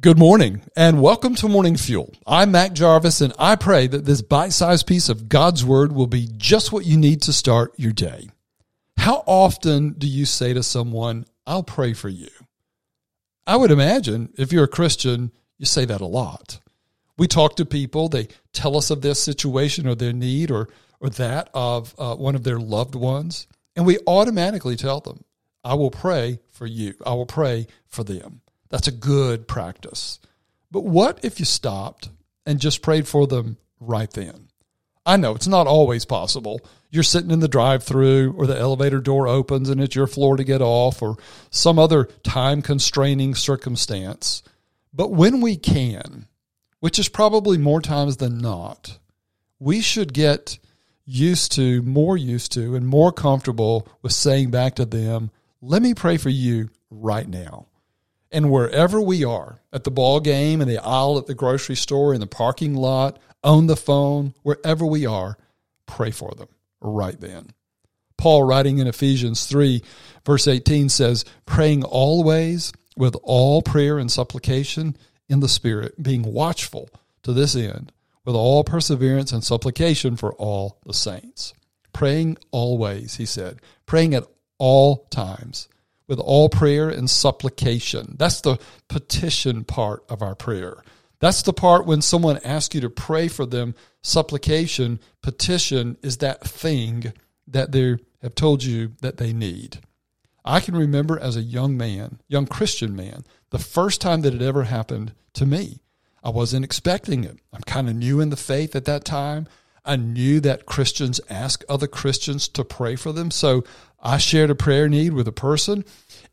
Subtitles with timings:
[0.00, 2.14] Good morning and welcome to Morning Fuel.
[2.24, 6.06] I'm Mac Jarvis and I pray that this bite sized piece of God's Word will
[6.06, 8.28] be just what you need to start your day.
[8.96, 12.28] How often do you say to someone, I'll pray for you?
[13.44, 16.60] I would imagine if you're a Christian, you say that a lot.
[17.16, 20.68] We talk to people, they tell us of their situation or their need or,
[21.00, 25.24] or that of uh, one of their loved ones, and we automatically tell them,
[25.64, 26.94] I will pray for you.
[27.04, 28.42] I will pray for them.
[28.68, 30.18] That's a good practice.
[30.70, 32.10] But what if you stopped
[32.44, 34.48] and just prayed for them right then?
[35.06, 36.60] I know it's not always possible.
[36.90, 40.36] You're sitting in the drive through or the elevator door opens and it's your floor
[40.36, 41.16] to get off or
[41.50, 44.42] some other time constraining circumstance.
[44.92, 46.26] But when we can,
[46.80, 48.98] which is probably more times than not,
[49.58, 50.58] we should get
[51.04, 55.30] used to, more used to, and more comfortable with saying back to them,
[55.62, 57.66] Let me pray for you right now.
[58.30, 62.12] And wherever we are, at the ball game, in the aisle at the grocery store,
[62.12, 65.38] in the parking lot, on the phone, wherever we are,
[65.86, 66.48] pray for them
[66.80, 67.50] right then.
[68.16, 69.82] Paul, writing in Ephesians 3,
[70.26, 74.96] verse 18, says, Praying always with all prayer and supplication
[75.28, 76.90] in the Spirit, being watchful
[77.22, 77.92] to this end,
[78.24, 81.54] with all perseverance and supplication for all the saints.
[81.92, 84.26] Praying always, he said, praying at
[84.58, 85.68] all times
[86.08, 88.16] with all prayer and supplication.
[88.18, 90.82] That's the petition part of our prayer.
[91.20, 93.74] That's the part when someone asks you to pray for them.
[94.02, 97.12] Supplication, petition is that thing
[97.46, 99.78] that they have told you that they need.
[100.44, 104.42] I can remember as a young man, young Christian man, the first time that it
[104.42, 105.80] ever happened to me.
[106.22, 107.38] I wasn't expecting it.
[107.52, 109.46] I'm kind of new in the faith at that time.
[109.88, 113.30] I knew that Christians ask other Christians to pray for them.
[113.30, 113.64] So
[114.00, 115.84] I shared a prayer need with a person,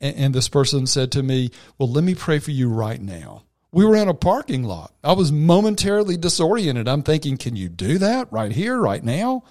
[0.00, 3.44] and, and, this person said to me, Well, let me pray for you right now.
[3.72, 4.92] We were in a parking lot.
[5.02, 6.88] I was momentarily disoriented.
[6.88, 9.44] I'm thinking, Can you do that right here, right now?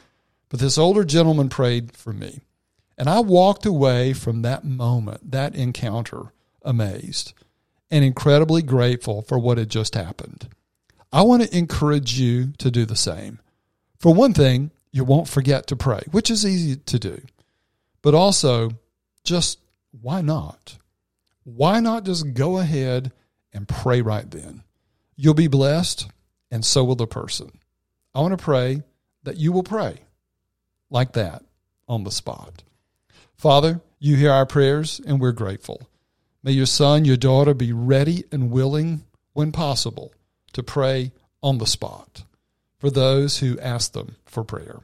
[0.49, 2.41] But this older gentleman prayed for me.
[2.97, 7.33] And I walked away from that moment, that encounter, amazed
[7.93, 10.49] and incredibly grateful for what had just happened.
[11.11, 13.39] I want to encourage you to do the same.
[14.03, 17.21] For one thing, you won't forget to pray, which is easy to do.
[18.01, 18.71] But also,
[19.23, 19.59] just
[20.01, 20.77] why not?
[21.45, 23.13] Why not just go ahead
[23.53, 24.63] and pray right then?
[25.15, 26.09] You'll be blessed,
[26.51, 27.59] and so will the person.
[28.13, 28.83] I want to pray
[29.23, 30.01] that you will pray
[30.89, 31.45] like that
[31.87, 32.61] on the spot.
[33.37, 35.89] Father, you hear our prayers, and we're grateful.
[36.43, 40.13] May your son, your daughter be ready and willing, when possible,
[40.51, 42.25] to pray on the spot
[42.83, 44.81] for those who ask them for prayer.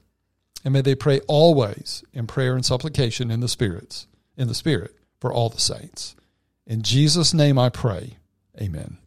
[0.64, 4.96] And may they pray always in prayer and supplication in the spirits, in the spirit
[5.20, 6.16] for all the saints.
[6.66, 8.16] In Jesus' name I pray.
[8.58, 9.00] Amen.